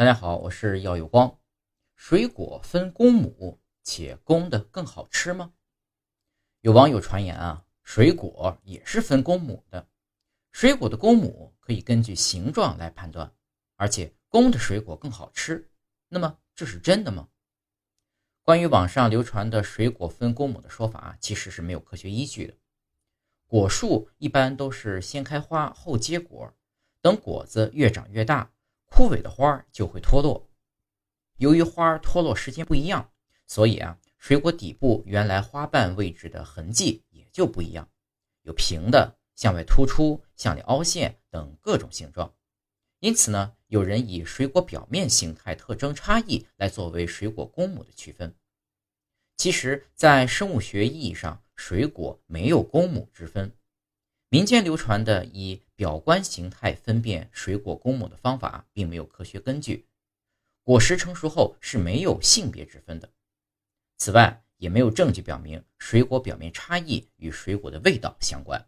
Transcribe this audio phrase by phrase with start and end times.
[0.00, 1.38] 大家好，我是耀有光。
[1.94, 5.52] 水果分公母，且公的更好吃吗？
[6.62, 9.86] 有网友传言啊，水果也是分公母的。
[10.52, 13.30] 水果的公母可以根据形状来判断，
[13.76, 15.70] 而且公的水果更好吃。
[16.08, 17.28] 那么这是真的吗？
[18.42, 22.54] 关于网上流传的水果分公母的说法，其实是没有科学依据的。
[23.46, 26.54] 果树一般都是先开花后结果。
[27.02, 28.50] 等果子越长越大，
[28.90, 30.46] 枯萎的花就会脱落。
[31.38, 33.10] 由于花脱落时间不一样，
[33.46, 37.88] 所以啊，水果底部原来花瓣位置的痕迹也就不一样，
[38.42, 42.34] 有平的、向外突出、向里凹陷等各种形状。
[42.98, 48.34] 因此呢，有人以水果表面形态特征差异来作为水果公母的区分。
[49.38, 53.56] 其实，在生物学意义上，水果没有公母之分。
[54.32, 59.88] 民间流传的以表观形态分辨水果公母的方法，并没有科学根据。
[60.62, 63.10] 果实成熟后是没有性别之分的。
[63.96, 68.64] 此外，也没有证据表明水果表面差异与水果的味道相关。